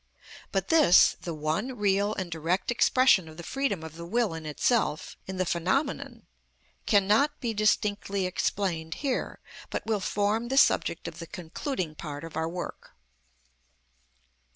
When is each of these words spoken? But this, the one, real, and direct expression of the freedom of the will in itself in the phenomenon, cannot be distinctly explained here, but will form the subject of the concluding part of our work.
But 0.51 0.69
this, 0.69 1.15
the 1.21 1.31
one, 1.35 1.77
real, 1.77 2.15
and 2.15 2.31
direct 2.31 2.71
expression 2.71 3.29
of 3.29 3.37
the 3.37 3.43
freedom 3.43 3.83
of 3.83 3.97
the 3.97 4.05
will 4.07 4.33
in 4.33 4.47
itself 4.47 5.15
in 5.27 5.37
the 5.37 5.45
phenomenon, 5.45 6.25
cannot 6.87 7.39
be 7.39 7.53
distinctly 7.53 8.25
explained 8.25 8.95
here, 9.05 9.39
but 9.69 9.85
will 9.85 9.99
form 9.99 10.47
the 10.47 10.57
subject 10.57 11.07
of 11.07 11.19
the 11.19 11.27
concluding 11.27 11.93
part 11.93 12.23
of 12.23 12.35
our 12.35 12.49
work. 12.49 12.95